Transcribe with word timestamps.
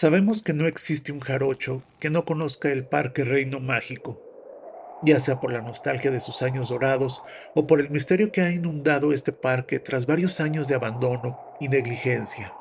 Sabemos 0.00 0.44
que 0.44 0.52
no 0.52 0.68
existe 0.68 1.10
un 1.10 1.18
jarocho 1.18 1.82
que 1.98 2.08
no 2.08 2.24
conozca 2.24 2.70
el 2.70 2.84
Parque 2.84 3.24
Reino 3.24 3.58
Mágico, 3.58 4.22
ya 5.02 5.18
sea 5.18 5.40
por 5.40 5.52
la 5.52 5.60
nostalgia 5.60 6.12
de 6.12 6.20
sus 6.20 6.40
años 6.42 6.68
dorados 6.68 7.24
o 7.56 7.66
por 7.66 7.80
el 7.80 7.90
misterio 7.90 8.30
que 8.30 8.42
ha 8.42 8.52
inundado 8.52 9.12
este 9.12 9.32
parque 9.32 9.80
tras 9.80 10.06
varios 10.06 10.38
años 10.38 10.68
de 10.68 10.76
abandono 10.76 11.40
y 11.58 11.66
negligencia. 11.66 12.52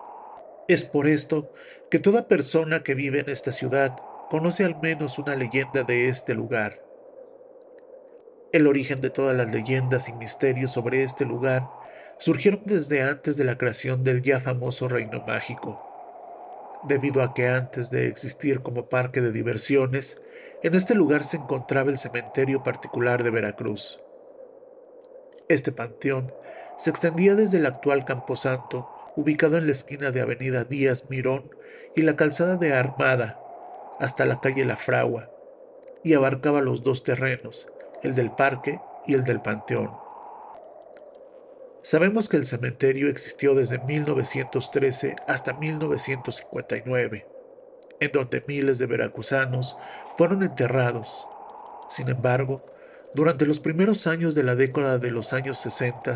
Es 0.67 0.83
por 0.83 1.05
esto 1.05 1.53
que 1.91 1.99
toda 1.99 2.27
persona 2.27 2.81
que 2.81 2.95
vive 2.95 3.19
en 3.19 3.29
esta 3.29 3.51
ciudad 3.51 3.95
conoce 4.31 4.63
al 4.63 4.81
menos 4.81 5.19
una 5.19 5.35
leyenda 5.35 5.83
de 5.83 6.09
este 6.09 6.33
lugar. 6.33 6.81
El 8.51 8.65
origen 8.65 8.99
de 8.99 9.11
todas 9.11 9.37
las 9.37 9.53
leyendas 9.53 10.09
y 10.09 10.13
misterios 10.13 10.71
sobre 10.71 11.03
este 11.03 11.23
lugar 11.23 11.69
surgieron 12.17 12.63
desde 12.65 13.03
antes 13.03 13.37
de 13.37 13.43
la 13.43 13.59
creación 13.59 14.03
del 14.03 14.23
ya 14.23 14.39
famoso 14.39 14.87
Reino 14.89 15.23
Mágico, 15.27 15.86
debido 16.87 17.21
a 17.21 17.33
que 17.33 17.47
antes 17.47 17.89
de 17.91 18.07
existir 18.07 18.61
como 18.61 18.89
parque 18.89 19.21
de 19.21 19.31
diversiones, 19.31 20.21
en 20.63 20.75
este 20.75 20.95
lugar 20.95 21.23
se 21.23 21.37
encontraba 21.37 21.91
el 21.91 21.97
cementerio 21.97 22.63
particular 22.63 23.23
de 23.23 23.29
Veracruz. 23.29 23.99
Este 25.49 25.71
panteón 25.71 26.33
se 26.77 26.89
extendía 26.89 27.35
desde 27.35 27.57
el 27.57 27.65
actual 27.65 28.05
Camposanto, 28.05 28.89
ubicado 29.15 29.57
en 29.57 29.65
la 29.65 29.71
esquina 29.71 30.11
de 30.11 30.21
Avenida 30.21 30.63
Díaz 30.63 31.05
Mirón 31.09 31.51
y 31.95 32.01
la 32.01 32.15
calzada 32.15 32.57
de 32.57 32.73
Armada, 32.73 33.39
hasta 33.99 34.25
la 34.25 34.39
calle 34.41 34.65
La 34.65 34.75
Fragua, 34.75 35.29
y 36.03 36.13
abarcaba 36.13 36.61
los 36.61 36.83
dos 36.83 37.03
terrenos, 37.03 37.71
el 38.03 38.15
del 38.15 38.31
parque 38.31 38.79
y 39.05 39.13
el 39.13 39.23
del 39.23 39.41
panteón. 39.41 40.06
Sabemos 41.81 42.27
que 42.27 42.37
el 42.37 42.45
cementerio 42.45 43.09
existió 43.09 43.55
desde 43.55 43.79
1913 43.79 45.15
hasta 45.27 45.53
1959, 45.53 47.25
en 47.99 48.11
donde 48.11 48.43
miles 48.47 48.77
de 48.77 48.85
veracruzanos 48.85 49.77
fueron 50.17 50.43
enterrados. 50.43 51.27
Sin 51.87 52.09
embargo, 52.09 52.65
durante 53.13 53.45
los 53.45 53.59
primeros 53.59 54.05
años 54.05 54.35
de 54.35 54.43
la 54.43 54.55
década 54.55 54.97
de 54.99 55.11
los 55.11 55.33
años 55.33 55.57
60, 55.59 56.15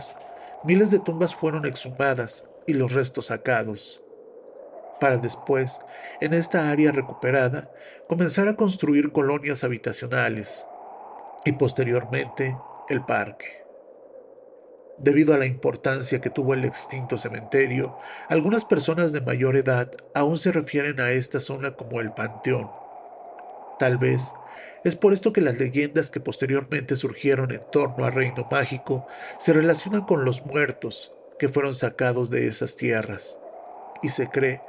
miles 0.63 0.91
de 0.91 0.99
tumbas 0.99 1.35
fueron 1.35 1.65
exhumadas 1.65 2.45
y 2.67 2.73
los 2.73 2.93
restos 2.93 3.27
sacados, 3.27 4.03
para 4.99 5.17
después, 5.17 5.81
en 6.19 6.33
esta 6.35 6.69
área 6.69 6.91
recuperada, 6.91 7.71
comenzar 8.07 8.47
a 8.47 8.55
construir 8.55 9.11
colonias 9.11 9.63
habitacionales 9.63 10.67
y 11.43 11.53
posteriormente 11.53 12.55
el 12.87 13.03
parque. 13.03 13.60
Debido 15.01 15.33
a 15.33 15.39
la 15.39 15.47
importancia 15.47 16.21
que 16.21 16.29
tuvo 16.29 16.53
el 16.53 16.63
extinto 16.63 17.17
cementerio, 17.17 17.97
algunas 18.29 18.65
personas 18.65 19.11
de 19.11 19.21
mayor 19.21 19.55
edad 19.55 19.89
aún 20.13 20.37
se 20.37 20.51
refieren 20.51 20.99
a 20.99 21.09
esta 21.09 21.39
zona 21.39 21.71
como 21.71 22.01
el 22.01 22.11
Panteón. 22.11 22.69
Tal 23.79 23.97
vez 23.97 24.35
es 24.83 24.95
por 24.95 25.11
esto 25.11 25.33
que 25.33 25.41
las 25.41 25.57
leyendas 25.57 26.11
que 26.11 26.19
posteriormente 26.19 26.95
surgieron 26.95 27.51
en 27.51 27.61
torno 27.71 28.05
al 28.05 28.13
Reino 28.13 28.47
Mágico 28.51 29.07
se 29.39 29.53
relacionan 29.53 30.05
con 30.05 30.23
los 30.23 30.45
muertos 30.45 31.11
que 31.39 31.49
fueron 31.49 31.73
sacados 31.73 32.29
de 32.29 32.45
esas 32.45 32.77
tierras, 32.77 33.39
y 34.03 34.09
se 34.09 34.29
cree 34.29 34.61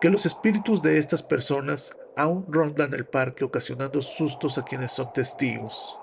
que 0.00 0.08
los 0.08 0.24
espíritus 0.24 0.82
de 0.82 0.98
estas 0.98 1.24
personas 1.24 1.96
aún 2.16 2.46
rondan 2.48 2.94
el 2.94 3.06
parque 3.06 3.42
ocasionando 3.42 4.02
sustos 4.02 4.56
a 4.56 4.64
quienes 4.64 4.92
son 4.92 5.12
testigos. 5.12 5.98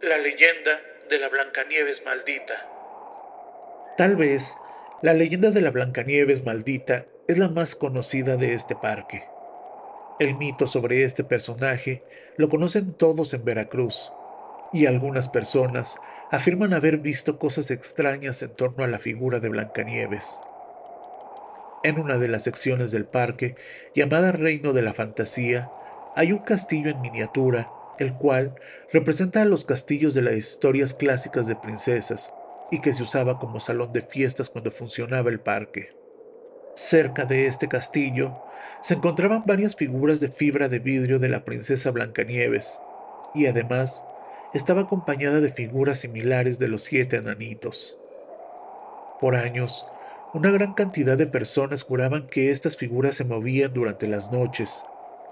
La 0.00 0.16
leyenda 0.16 0.80
de 1.08 1.18
la 1.18 1.28
Blancanieves 1.28 2.04
maldita. 2.04 2.54
Tal 3.96 4.16
vez 4.16 4.56
la 5.00 5.14
leyenda 5.14 5.50
de 5.50 5.60
la 5.60 5.70
Blancanieves 5.70 6.44
maldita 6.44 7.06
es 7.26 7.38
la 7.38 7.48
más 7.48 7.76
conocida 7.76 8.36
de 8.36 8.54
este 8.54 8.76
parque. 8.76 9.24
El 10.18 10.34
mito 10.34 10.66
sobre 10.66 11.04
este 11.04 11.24
personaje 11.24 12.02
lo 12.36 12.48
conocen 12.48 12.92
todos 12.92 13.32
en 13.32 13.44
Veracruz, 13.44 14.12
y 14.72 14.86
algunas 14.86 15.28
personas 15.28 15.98
afirman 16.30 16.74
haber 16.74 16.98
visto 16.98 17.38
cosas 17.38 17.70
extrañas 17.70 18.42
en 18.42 18.50
torno 18.50 18.84
a 18.84 18.88
la 18.88 18.98
figura 18.98 19.40
de 19.40 19.48
Blancanieves. 19.48 20.38
En 21.84 21.98
una 21.98 22.18
de 22.18 22.28
las 22.28 22.42
secciones 22.42 22.90
del 22.90 23.06
parque, 23.06 23.54
llamada 23.94 24.32
Reino 24.32 24.72
de 24.74 24.82
la 24.82 24.92
Fantasía, 24.92 25.70
hay 26.16 26.32
un 26.32 26.40
castillo 26.40 26.90
en 26.90 27.00
miniatura 27.00 27.70
el 27.98 28.14
cual 28.14 28.54
representa 28.92 29.42
a 29.42 29.44
los 29.44 29.64
castillos 29.64 30.14
de 30.14 30.22
las 30.22 30.36
historias 30.36 30.94
clásicas 30.94 31.46
de 31.46 31.56
princesas 31.56 32.32
y 32.70 32.80
que 32.80 32.94
se 32.94 33.02
usaba 33.02 33.38
como 33.38 33.60
salón 33.60 33.92
de 33.92 34.02
fiestas 34.02 34.50
cuando 34.50 34.70
funcionaba 34.70 35.30
el 35.30 35.40
parque. 35.40 35.90
Cerca 36.74 37.24
de 37.24 37.46
este 37.46 37.68
castillo 37.68 38.36
se 38.82 38.94
encontraban 38.94 39.44
varias 39.46 39.74
figuras 39.74 40.20
de 40.20 40.28
fibra 40.28 40.68
de 40.68 40.78
vidrio 40.78 41.18
de 41.18 41.28
la 41.28 41.44
princesa 41.44 41.90
Blancanieves, 41.90 42.80
y 43.34 43.46
además 43.46 44.04
estaba 44.54 44.82
acompañada 44.82 45.40
de 45.40 45.50
figuras 45.50 46.00
similares 46.00 46.58
de 46.58 46.68
los 46.68 46.82
siete 46.82 47.16
enanitos. 47.16 47.98
Por 49.20 49.34
años, 49.34 49.86
una 50.34 50.50
gran 50.50 50.74
cantidad 50.74 51.18
de 51.18 51.26
personas 51.26 51.82
juraban 51.82 52.28
que 52.28 52.50
estas 52.50 52.76
figuras 52.76 53.16
se 53.16 53.24
movían 53.24 53.72
durante 53.72 54.06
las 54.06 54.30
noches, 54.30 54.84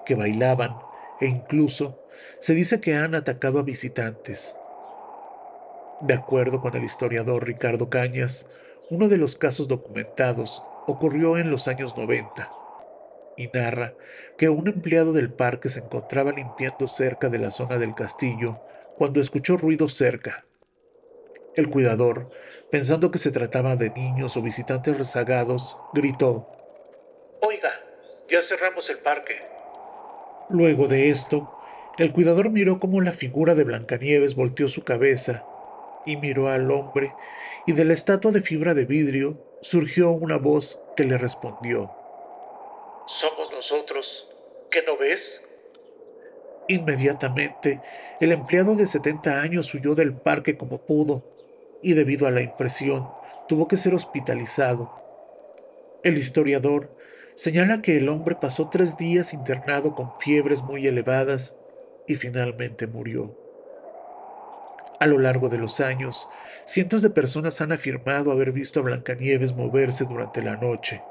que 0.04 0.14
bailaban 0.14 0.76
e 1.20 1.26
incluso 1.26 1.98
se 2.38 2.54
dice 2.54 2.80
que 2.80 2.94
han 2.94 3.14
atacado 3.14 3.58
a 3.58 3.62
visitantes. 3.62 4.56
De 6.00 6.14
acuerdo 6.14 6.60
con 6.60 6.76
el 6.76 6.84
historiador 6.84 7.46
Ricardo 7.46 7.88
Cañas, 7.88 8.46
uno 8.90 9.08
de 9.08 9.16
los 9.16 9.36
casos 9.36 9.68
documentados 9.68 10.62
ocurrió 10.86 11.38
en 11.38 11.50
los 11.50 11.68
años 11.68 11.96
90 11.96 12.50
y 13.36 13.48
narra 13.48 13.94
que 14.36 14.48
un 14.48 14.68
empleado 14.68 15.12
del 15.12 15.32
parque 15.32 15.68
se 15.68 15.80
encontraba 15.80 16.32
limpiando 16.32 16.88
cerca 16.88 17.28
de 17.28 17.38
la 17.38 17.50
zona 17.50 17.78
del 17.78 17.94
castillo 17.94 18.60
cuando 18.96 19.20
escuchó 19.20 19.56
ruido 19.56 19.88
cerca. 19.88 20.44
El 21.54 21.70
cuidador, 21.70 22.30
pensando 22.70 23.10
que 23.10 23.18
se 23.18 23.30
trataba 23.30 23.76
de 23.76 23.90
niños 23.90 24.36
o 24.36 24.42
visitantes 24.42 24.98
rezagados, 24.98 25.78
gritó, 25.94 26.50
Oiga, 27.40 27.72
ya 28.28 28.42
cerramos 28.42 28.88
el 28.90 28.98
parque. 28.98 29.40
Luego 30.48 30.86
de 30.86 31.10
esto, 31.10 31.55
el 31.98 32.12
cuidador 32.12 32.50
miró 32.50 32.78
cómo 32.78 33.00
la 33.00 33.12
figura 33.12 33.54
de 33.54 33.64
Blancanieves 33.64 34.34
volteó 34.34 34.68
su 34.68 34.84
cabeza 34.84 35.44
y 36.04 36.16
miró 36.16 36.48
al 36.48 36.70
hombre, 36.70 37.12
y 37.66 37.72
de 37.72 37.84
la 37.84 37.94
estatua 37.94 38.30
de 38.30 38.42
fibra 38.42 38.74
de 38.74 38.84
vidrio 38.84 39.38
surgió 39.60 40.10
una 40.10 40.36
voz 40.36 40.82
que 40.96 41.04
le 41.04 41.18
respondió. 41.18 41.90
Somos 43.06 43.50
nosotros. 43.50 44.28
¿Qué 44.70 44.82
no 44.86 44.96
ves? 44.96 45.42
Inmediatamente, 46.68 47.80
el 48.20 48.32
empleado 48.32 48.76
de 48.76 48.86
70 48.86 49.40
años 49.40 49.72
huyó 49.74 49.94
del 49.94 50.14
parque 50.14 50.56
como 50.56 50.78
pudo, 50.78 51.24
y 51.82 51.94
debido 51.94 52.26
a 52.26 52.30
la 52.30 52.42
impresión, 52.42 53.08
tuvo 53.48 53.68
que 53.68 53.76
ser 53.76 53.94
hospitalizado. 53.94 54.90
El 56.02 56.18
historiador 56.18 56.90
señala 57.34 57.82
que 57.82 57.96
el 57.96 58.08
hombre 58.08 58.36
pasó 58.40 58.68
tres 58.68 58.96
días 58.96 59.32
internado 59.32 59.94
con 59.94 60.18
fiebres 60.18 60.62
muy 60.62 60.86
elevadas 60.86 61.56
y 62.06 62.16
finalmente 62.16 62.86
murió. 62.86 63.36
A 64.98 65.06
lo 65.06 65.18
largo 65.18 65.48
de 65.48 65.58
los 65.58 65.80
años, 65.80 66.28
cientos 66.64 67.02
de 67.02 67.10
personas 67.10 67.60
han 67.60 67.72
afirmado 67.72 68.30
haber 68.30 68.52
visto 68.52 68.80
a 68.80 68.82
Blancanieves 68.82 69.54
moverse 69.54 70.04
durante 70.04 70.42
la 70.42 70.56
noche, 70.56 71.02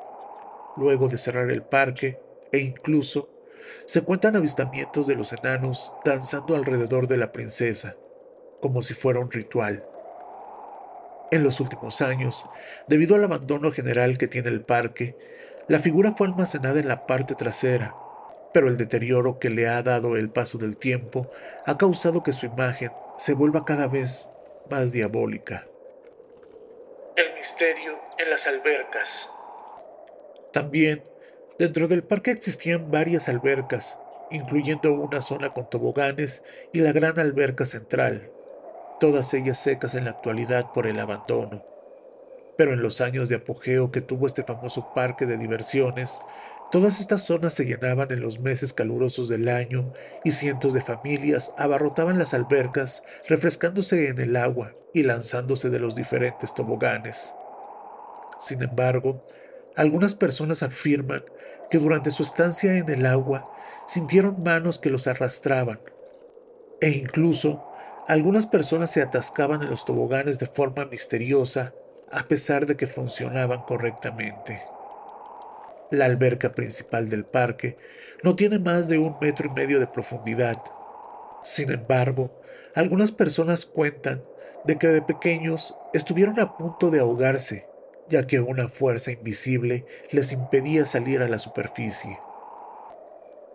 luego 0.76 1.08
de 1.08 1.18
cerrar 1.18 1.52
el 1.52 1.62
parque, 1.62 2.20
e 2.52 2.60
incluso 2.60 3.30
se 3.86 4.04
cuentan 4.04 4.36
avistamientos 4.36 5.08
de 5.08 5.16
los 5.16 5.34
enanos 5.34 5.94
danzando 6.04 6.56
alrededor 6.56 7.08
de 7.08 7.18
la 7.18 7.32
princesa, 7.32 7.96
como 8.60 8.82
si 8.82 8.94
fuera 8.94 9.20
un 9.20 9.32
ritual. 9.32 9.86
En 11.32 11.44
los 11.44 11.60
últimos 11.60 12.02
años, 12.02 12.48
debido 12.88 13.16
al 13.16 13.24
abandono 13.24 13.72
general 13.72 14.18
que 14.18 14.28
tiene 14.28 14.50
el 14.50 14.62
parque, 14.62 15.16
la 15.68 15.80
figura 15.80 16.14
fue 16.16 16.28
almacenada 16.28 16.80
en 16.80 16.88
la 16.88 17.06
parte 17.08 17.36
trasera, 17.36 17.96
pero 18.56 18.70
el 18.70 18.78
deterioro 18.78 19.38
que 19.38 19.50
le 19.50 19.68
ha 19.68 19.84
dado 19.84 20.16
el 20.16 20.30
paso 20.30 20.58
del 20.58 20.78
tiempo 20.78 21.30
ha 21.66 21.78
causado 21.78 22.24
que 22.24 22.32
su 22.32 22.46
imagen 22.46 22.90
se 23.18 23.34
vuelva 23.34 23.66
cada 23.66 23.86
vez 23.88 24.30
más 24.72 24.94
diabólica. 24.94 25.68
El 27.18 27.34
misterio 27.34 28.00
en 28.18 28.30
las 28.30 28.48
albercas. 28.48 29.30
También, 30.54 31.04
dentro 31.60 31.86
del 31.90 32.02
parque 32.02 32.32
existían 32.32 32.90
varias 32.90 33.28
albercas, 33.28 34.00
incluyendo 34.32 34.94
una 34.94 35.20
zona 35.20 35.50
con 35.50 35.70
toboganes 35.70 36.42
y 36.72 36.80
la 36.80 36.94
gran 36.94 37.20
alberca 37.20 37.66
central, 37.66 38.32
todas 39.02 39.34
ellas 39.34 39.60
secas 39.60 39.96
en 39.96 40.06
la 40.06 40.12
actualidad 40.12 40.72
por 40.72 40.88
el 40.88 40.98
abandono. 41.02 41.62
Pero 42.58 42.72
en 42.72 42.82
los 42.82 43.02
años 43.02 43.28
de 43.28 43.36
apogeo 43.36 43.92
que 43.92 44.00
tuvo 44.00 44.28
este 44.28 44.44
famoso 44.46 44.94
parque 44.94 45.26
de 45.26 45.36
diversiones, 45.36 46.22
Todas 46.76 47.00
estas 47.00 47.22
zonas 47.22 47.54
se 47.54 47.64
llenaban 47.64 48.12
en 48.12 48.20
los 48.20 48.42
meses 48.42 48.74
calurosos 48.74 49.30
del 49.30 49.48
año 49.48 49.94
y 50.26 50.34
cientos 50.34 50.74
de 50.74 50.82
familias 50.82 51.54
abarrotaban 51.58 52.20
las 52.20 52.34
albercas, 52.34 53.02
refrescándose 53.30 54.10
en 54.10 54.20
el 54.20 54.36
agua 54.36 54.74
y 54.94 55.04
lanzándose 55.04 55.70
de 55.70 55.80
los 55.80 55.96
diferentes 55.96 56.54
toboganes. 56.54 57.34
Sin 58.40 58.62
embargo, 58.62 59.24
Algunas 59.78 60.16
personas 60.16 60.64
afirman 60.64 61.24
que 61.72 61.78
durante 61.78 62.12
su 62.12 62.24
estancia 62.24 62.76
en 62.76 62.90
el 62.90 63.06
agua 63.06 63.50
sintieron 63.88 64.44
manos 64.44 64.78
que 64.78 64.90
los 64.90 65.08
arrastraban 65.08 65.80
e 66.82 66.90
incluso 66.90 67.64
algunas 68.06 68.48
personas 68.48 68.92
se 68.92 69.02
atascaban 69.02 69.64
en 69.64 69.70
los 69.70 69.86
toboganes 69.86 70.40
de 70.40 70.48
forma 70.48 70.84
misteriosa 70.84 71.74
a 72.12 72.28
pesar 72.28 72.66
de 72.66 72.76
que 72.76 72.88
funcionaban 72.88 73.62
correctamente. 73.62 74.75
La 75.92 76.06
alberca 76.06 76.54
principal 76.54 77.10
del 77.10 77.26
parque 77.26 77.78
no 78.24 78.36
tiene 78.36 78.60
más 78.60 78.88
de 78.88 78.98
un 78.98 79.16
metro 79.22 79.48
y 79.48 79.52
medio 79.52 79.80
de 79.80 79.88
profundidad. 79.88 80.58
Sin 81.44 81.72
embargo, 81.72 82.32
algunas 82.74 83.12
personas 83.12 83.66
cuentan 83.66 84.24
de 84.64 84.78
que 84.78 84.88
de 84.88 85.02
pequeños 85.02 85.78
estuvieron 85.94 86.40
a 86.40 86.58
punto 86.58 86.90
de 86.90 87.00
ahogarse, 87.00 87.68
ya 88.10 88.26
que 88.26 88.40
una 88.40 88.68
fuerza 88.68 89.12
invisible 89.12 89.86
les 90.12 90.32
impedía 90.32 90.86
salir 90.86 91.22
a 91.22 91.28
la 91.28 91.38
superficie. 91.38 92.20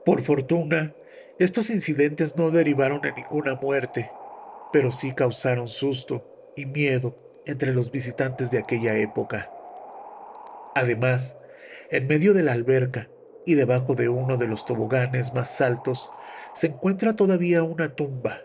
Por 0.04 0.22
fortuna, 0.22 0.94
estos 1.38 1.70
incidentes 1.70 2.36
no 2.36 2.50
derivaron 2.50 3.04
en 3.04 3.16
ninguna 3.16 3.56
muerte, 3.56 4.10
pero 4.72 4.92
sí 4.92 5.12
causaron 5.12 5.68
susto 5.68 6.52
y 6.56 6.66
miedo 6.66 7.16
entre 7.44 7.72
los 7.74 7.90
visitantes 7.90 8.50
de 8.50 8.58
aquella 8.58 8.96
época. 8.96 9.50
Además, 10.74 11.36
en 11.90 12.06
medio 12.06 12.34
de 12.34 12.42
la 12.42 12.52
alberca 12.52 13.08
y 13.44 13.54
debajo 13.54 13.94
de 13.94 14.08
uno 14.08 14.36
de 14.36 14.46
los 14.46 14.64
toboganes 14.64 15.34
más 15.34 15.60
altos 15.60 16.10
se 16.52 16.68
encuentra 16.68 17.16
todavía 17.16 17.62
una 17.62 17.94
tumba, 17.94 18.42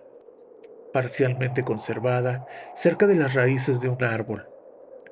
parcialmente 0.92 1.64
conservada 1.64 2.48
cerca 2.74 3.06
de 3.08 3.16
las 3.16 3.34
raíces 3.34 3.82
de 3.82 3.90
un 3.90 4.04
árbol, 4.04 4.48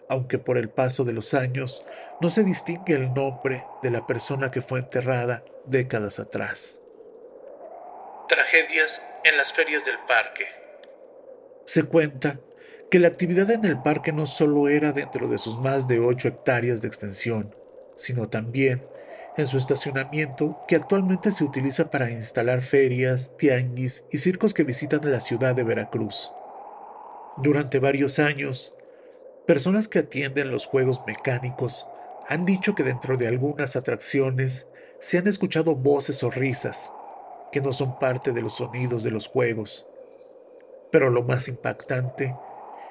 aunque 0.10 0.40
por 0.40 0.58
el 0.58 0.70
paso 0.70 1.04
de 1.04 1.14
los 1.14 1.34
años 1.34 1.86
no 2.22 2.30
se 2.30 2.44
distingue 2.44 2.96
el 2.96 3.14
nombre 3.14 3.66
de 3.82 3.92
la 3.92 4.08
persona 4.08 4.50
que 4.50 4.62
fue 4.62 4.80
enterrada 4.80 5.44
décadas 5.66 6.20
atrás. 6.20 6.82
Tragedias 8.28 9.02
en 9.24 9.38
las 9.38 9.54
ferias 9.54 9.86
del 9.86 9.98
parque. 10.08 10.46
Se 11.66 11.84
cuenta 11.84 12.40
que 12.90 13.00
la 13.00 13.08
actividad 13.08 13.50
en 13.52 13.66
el 13.66 13.82
parque 13.82 14.12
no 14.12 14.26
solo 14.26 14.70
era 14.70 14.92
dentro 14.92 15.28
de 15.28 15.38
sus 15.38 15.58
más 15.60 15.88
de 15.88 16.00
8 16.00 16.28
hectáreas 16.28 16.82
de 16.82 16.88
extensión, 16.88 17.56
sino 17.96 18.30
también 18.30 18.86
en 19.36 19.48
su 19.48 19.58
estacionamiento 19.58 20.58
que 20.68 20.76
actualmente 20.76 21.32
se 21.32 21.44
utiliza 21.44 21.90
para 21.90 22.12
instalar 22.12 22.62
ferias, 22.62 23.36
tianguis 23.38 24.06
y 24.12 24.20
circos 24.20 24.54
que 24.54 24.64
visitan 24.64 25.02
la 25.10 25.20
ciudad 25.20 25.56
de 25.56 25.64
Veracruz. 25.64 26.32
Durante 27.38 27.80
varios 27.80 28.20
años, 28.20 28.76
personas 29.48 29.88
que 29.88 30.00
atienden 30.00 30.52
los 30.52 30.66
juegos 30.66 31.02
mecánicos 31.08 31.88
han 32.28 32.46
dicho 32.46 32.76
que 32.76 32.84
dentro 32.84 33.18
de 33.18 33.28
algunas 33.28 33.76
atracciones 33.76 34.68
se 35.00 35.18
han 35.18 35.28
escuchado 35.28 35.76
voces 35.76 36.24
o 36.24 36.30
risas 36.30 36.92
que 37.52 37.62
no 37.62 37.74
son 37.74 38.00
parte 38.00 38.32
de 38.32 38.42
los 38.42 38.56
sonidos 38.56 39.04
de 39.04 39.12
los 39.12 39.28
juegos. 39.28 39.88
Pero 40.92 41.10
lo 41.10 41.24
más 41.24 41.48
impactante 41.48 42.36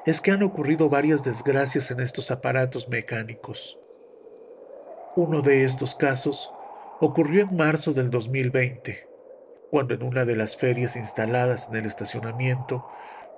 es 0.07 0.21
que 0.21 0.33
han 0.33 0.43
ocurrido 0.43 0.89
varias 0.89 1.25
desgracias 1.25 1.91
en 1.91 2.01
estos 2.01 2.31
aparatos 2.31 2.89
mecánicos. 2.89 3.79
Uno 5.15 5.43
de 5.43 5.65
estos 5.65 5.95
casos 5.95 6.51
ocurrió 6.99 7.43
en 7.43 7.55
marzo 7.55 7.93
del 7.93 8.09
2020, 8.09 9.07
cuando 9.71 9.93
en 9.93 10.03
una 10.05 10.25
de 10.25 10.35
las 10.35 10.57
ferias 10.57 10.97
instaladas 10.97 11.69
en 11.69 11.77
el 11.77 11.85
estacionamiento, 11.85 12.89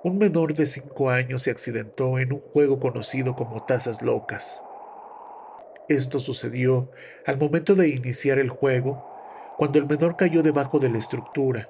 un 0.01 0.17
menor 0.17 0.53
de 0.53 0.67
5 0.67 1.09
años 1.09 1.43
se 1.43 1.51
accidentó 1.51 2.17
en 2.17 2.31
un 2.31 2.39
juego 2.39 2.79
conocido 2.79 3.35
como 3.35 3.63
tazas 3.63 4.01
locas. 4.01 4.63
Esto 5.89 6.21
sucedió 6.21 6.91
al 7.25 7.37
momento 7.37 7.75
de 7.75 7.89
iniciar 7.89 8.39
el 8.39 8.49
juego, 8.49 9.05
cuando 9.57 9.77
el 9.77 9.85
menor 9.85 10.15
cayó 10.15 10.43
debajo 10.43 10.79
de 10.79 10.87
la 10.87 10.99
estructura, 10.99 11.69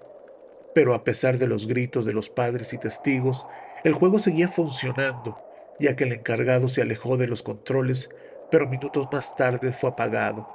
pero 0.75 0.93
a 0.93 1.03
pesar 1.03 1.39
de 1.39 1.47
los 1.47 1.65
gritos 1.65 2.05
de 2.05 2.13
los 2.13 2.29
padres 2.29 2.73
y 2.73 2.77
testigos, 2.77 3.47
el 3.83 3.93
juego 3.93 4.19
seguía 4.19 4.49
funcionando, 4.49 5.39
ya 5.79 5.95
que 5.95 6.03
el 6.03 6.13
encargado 6.13 6.67
se 6.67 6.83
alejó 6.83 7.17
de 7.17 7.25
los 7.25 7.41
controles, 7.41 8.11
pero 8.51 8.67
minutos 8.67 9.07
más 9.11 9.35
tarde 9.35 9.73
fue 9.73 9.89
apagado. 9.89 10.47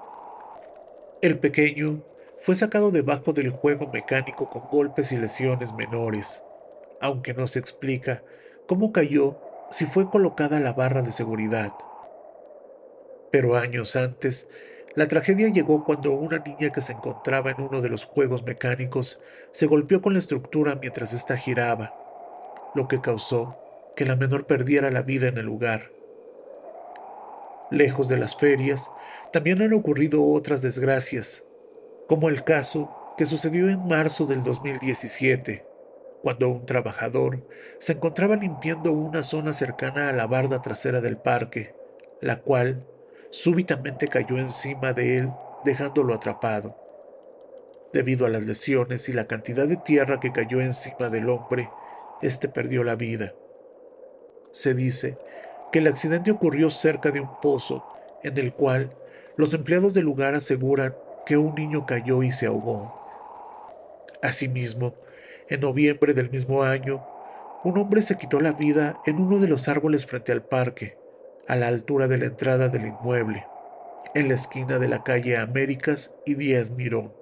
El 1.22 1.38
pequeño 1.38 2.02
fue 2.42 2.54
sacado 2.54 2.90
debajo 2.90 3.32
del 3.32 3.50
juego 3.50 3.86
mecánico 3.92 4.48
con 4.48 4.62
golpes 4.70 5.12
y 5.12 5.16
lesiones 5.16 5.74
menores, 5.74 6.42
aunque 7.00 7.34
no 7.34 7.46
se 7.46 7.58
explica 7.58 8.22
cómo 8.66 8.92
cayó 8.92 9.38
si 9.70 9.86
fue 9.86 10.08
colocada 10.10 10.60
la 10.60 10.72
barra 10.72 11.02
de 11.02 11.12
seguridad. 11.12 11.72
Pero 13.30 13.56
años 13.56 13.96
antes, 13.96 14.48
la 14.94 15.06
tragedia 15.06 15.48
llegó 15.48 15.84
cuando 15.84 16.12
una 16.12 16.38
niña 16.38 16.70
que 16.70 16.80
se 16.80 16.92
encontraba 16.92 17.50
en 17.50 17.60
uno 17.60 17.80
de 17.80 17.88
los 17.88 18.04
juegos 18.04 18.42
mecánicos 18.42 19.22
se 19.52 19.66
golpeó 19.66 20.02
con 20.02 20.14
la 20.14 20.18
estructura 20.18 20.76
mientras 20.80 21.12
ésta 21.12 21.36
giraba 21.36 21.94
lo 22.74 22.88
que 22.88 23.00
causó 23.00 23.56
que 23.96 24.04
la 24.04 24.16
menor 24.16 24.46
perdiera 24.46 24.90
la 24.90 25.02
vida 25.02 25.28
en 25.28 25.38
el 25.38 25.46
lugar. 25.46 25.90
Lejos 27.70 28.08
de 28.08 28.16
las 28.16 28.36
ferias, 28.36 28.90
también 29.32 29.62
han 29.62 29.72
ocurrido 29.72 30.24
otras 30.24 30.60
desgracias, 30.60 31.44
como 32.08 32.28
el 32.28 32.42
caso 32.42 33.14
que 33.16 33.26
sucedió 33.26 33.68
en 33.68 33.86
marzo 33.86 34.26
del 34.26 34.42
2017, 34.42 35.64
cuando 36.22 36.48
un 36.48 36.66
trabajador 36.66 37.46
se 37.78 37.92
encontraba 37.92 38.36
limpiando 38.36 38.92
una 38.92 39.22
zona 39.22 39.52
cercana 39.52 40.08
a 40.08 40.12
la 40.12 40.26
barda 40.26 40.62
trasera 40.62 41.00
del 41.00 41.16
parque, 41.16 41.74
la 42.20 42.40
cual 42.40 42.84
súbitamente 43.30 44.08
cayó 44.08 44.38
encima 44.38 44.92
de 44.92 45.18
él 45.18 45.30
dejándolo 45.64 46.14
atrapado. 46.14 46.76
Debido 47.92 48.26
a 48.26 48.28
las 48.28 48.44
lesiones 48.44 49.08
y 49.08 49.12
la 49.12 49.26
cantidad 49.26 49.66
de 49.66 49.76
tierra 49.76 50.20
que 50.20 50.32
cayó 50.32 50.60
encima 50.60 51.08
del 51.08 51.28
hombre, 51.28 51.70
este 52.22 52.48
perdió 52.48 52.84
la 52.84 52.94
vida. 52.94 53.34
Se 54.52 54.74
dice 54.74 55.16
que 55.72 55.78
el 55.78 55.86
accidente 55.86 56.30
ocurrió 56.30 56.70
cerca 56.70 57.10
de 57.10 57.20
un 57.20 57.40
pozo 57.40 57.84
en 58.22 58.36
el 58.38 58.52
cual 58.52 58.92
los 59.36 59.54
empleados 59.54 59.94
del 59.94 60.04
lugar 60.04 60.34
aseguran 60.34 60.94
que 61.24 61.36
un 61.36 61.54
niño 61.54 61.86
cayó 61.86 62.22
y 62.22 62.32
se 62.32 62.46
ahogó. 62.46 62.94
Asimismo, 64.22 64.94
en 65.48 65.60
noviembre 65.60 66.12
del 66.14 66.30
mismo 66.30 66.62
año, 66.62 67.04
un 67.64 67.78
hombre 67.78 68.02
se 68.02 68.16
quitó 68.16 68.40
la 68.40 68.52
vida 68.52 69.00
en 69.06 69.20
uno 69.20 69.38
de 69.38 69.48
los 69.48 69.68
árboles 69.68 70.06
frente 70.06 70.32
al 70.32 70.42
parque, 70.42 70.96
a 71.46 71.56
la 71.56 71.68
altura 71.68 72.08
de 72.08 72.18
la 72.18 72.26
entrada 72.26 72.68
del 72.68 72.86
inmueble, 72.86 73.46
en 74.14 74.28
la 74.28 74.34
esquina 74.34 74.78
de 74.78 74.88
la 74.88 75.02
calle 75.02 75.36
Américas 75.36 76.14
y 76.24 76.34
Díaz 76.34 76.70
Mirón. 76.70 77.12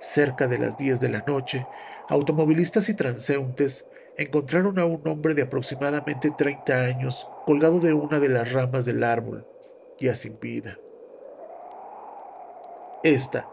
Cerca 0.00 0.48
de 0.48 0.58
las 0.58 0.76
10 0.76 1.00
de 1.00 1.08
la 1.08 1.24
noche, 1.26 1.66
automovilistas 2.08 2.88
y 2.88 2.94
transeúntes 2.94 3.86
encontraron 4.16 4.78
a 4.78 4.84
un 4.84 5.06
hombre 5.08 5.34
de 5.34 5.42
aproximadamente 5.42 6.30
30 6.30 6.74
años 6.74 7.28
colgado 7.46 7.80
de 7.80 7.92
una 7.92 8.20
de 8.20 8.28
las 8.28 8.52
ramas 8.52 8.84
del 8.84 9.04
árbol, 9.04 9.46
ya 9.98 10.14
sin 10.14 10.38
vida. 10.38 10.78
Esta 13.02 13.46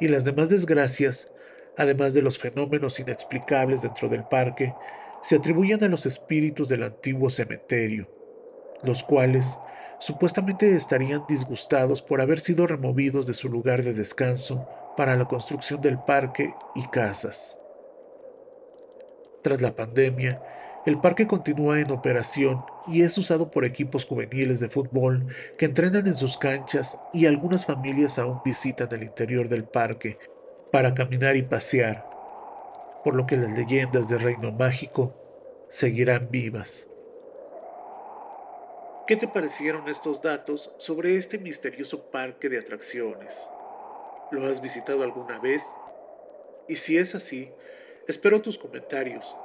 y 0.00 0.08
las 0.08 0.24
demás 0.24 0.48
desgracias, 0.48 1.30
además 1.76 2.14
de 2.14 2.22
los 2.22 2.38
fenómenos 2.38 2.98
inexplicables 3.00 3.82
dentro 3.82 4.08
del 4.08 4.24
parque, 4.24 4.74
se 5.22 5.36
atribuyen 5.36 5.82
a 5.84 5.88
los 5.88 6.06
espíritus 6.06 6.68
del 6.68 6.84
antiguo 6.84 7.30
cementerio, 7.30 8.08
los 8.82 9.02
cuales 9.02 9.58
supuestamente 9.98 10.74
estarían 10.76 11.24
disgustados 11.28 12.02
por 12.02 12.20
haber 12.20 12.40
sido 12.40 12.66
removidos 12.66 13.26
de 13.26 13.34
su 13.34 13.48
lugar 13.48 13.82
de 13.82 13.94
descanso 13.94 14.68
para 14.96 15.16
la 15.16 15.26
construcción 15.26 15.80
del 15.80 15.98
parque 15.98 16.54
y 16.74 16.86
casas. 16.88 17.58
Tras 19.48 19.62
la 19.62 19.74
pandemia, 19.74 20.42
el 20.84 21.00
parque 21.00 21.26
continúa 21.26 21.80
en 21.80 21.90
operación 21.90 22.66
y 22.86 23.00
es 23.00 23.16
usado 23.16 23.50
por 23.50 23.64
equipos 23.64 24.04
juveniles 24.04 24.60
de 24.60 24.68
fútbol 24.68 25.26
que 25.56 25.64
entrenan 25.64 26.06
en 26.06 26.14
sus 26.14 26.36
canchas 26.36 27.00
y 27.14 27.24
algunas 27.24 27.64
familias 27.64 28.18
aún 28.18 28.42
visitan 28.44 28.88
el 28.92 29.04
interior 29.04 29.48
del 29.48 29.64
parque 29.64 30.18
para 30.70 30.92
caminar 30.92 31.34
y 31.38 31.44
pasear, 31.44 32.04
por 33.02 33.14
lo 33.14 33.24
que 33.24 33.38
las 33.38 33.56
leyendas 33.56 34.10
del 34.10 34.20
Reino 34.20 34.52
Mágico 34.52 35.14
seguirán 35.70 36.28
vivas. 36.30 36.86
¿Qué 39.06 39.16
te 39.16 39.28
parecieron 39.28 39.88
estos 39.88 40.20
datos 40.20 40.74
sobre 40.76 41.16
este 41.16 41.38
misterioso 41.38 42.02
parque 42.10 42.50
de 42.50 42.58
atracciones? 42.58 43.48
¿Lo 44.30 44.44
has 44.44 44.60
visitado 44.60 45.02
alguna 45.02 45.38
vez? 45.38 45.64
Y 46.68 46.74
si 46.74 46.98
es 46.98 47.14
así, 47.14 47.50
Espero 48.08 48.40
tus 48.40 48.56
comentarios 48.56 49.36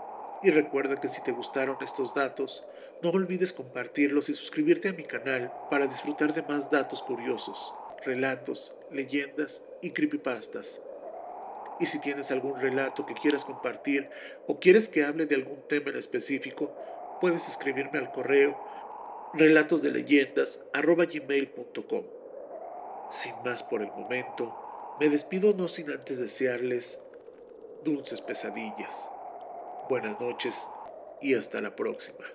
y 0.42 0.50
recuerda 0.50 0.96
que 1.02 1.10
si 1.10 1.22
te 1.22 1.34
gustaron 1.34 1.76
estos 1.82 2.14
datos, 2.14 2.66
no 3.02 3.10
olvides 3.10 3.52
compartirlos 3.52 4.30
y 4.30 4.34
suscribirte 4.34 4.88
a 4.88 4.94
mi 4.94 5.04
canal 5.04 5.52
para 5.70 5.86
disfrutar 5.86 6.34
de 6.34 6.44
más 6.44 6.72
datos 6.72 7.04
curiosos, 7.04 7.74
relatos, 8.06 8.74
leyendas 8.90 9.64
y 9.82 9.92
creepypastas. 9.92 10.80
Y 11.82 11.88
si 11.88 12.00
tienes 12.00 12.32
algún 12.32 12.58
relato 12.58 13.06
que 13.06 13.16
quieras 13.16 13.44
compartir 13.44 14.10
o 14.48 14.62
quieres 14.62 14.88
que 14.88 15.04
hable 15.04 15.26
de 15.26 15.36
algún 15.36 15.68
tema 15.68 15.90
en 15.90 15.98
específico, 15.98 16.74
puedes 17.20 17.46
escribirme 17.50 18.00
al 18.00 18.14
correo 18.14 18.58
relatos 19.34 19.82
de 19.82 19.92
leyendas 19.92 20.62
gmail.com. 20.74 22.06
Sin 23.12 23.34
más 23.44 23.62
por 23.62 23.82
el 23.82 23.90
momento, 23.90 24.56
me 25.02 25.10
despido 25.10 25.54
no 25.54 25.68
sin 25.68 25.92
antes 25.92 26.18
desearles 26.18 27.03
dulces 27.84 28.22
pesadillas. 28.22 29.14
Buenas 29.82 30.20
noches 30.20 30.74
y 31.20 31.34
hasta 31.36 31.62
la 31.62 31.76
próxima. 31.76 32.26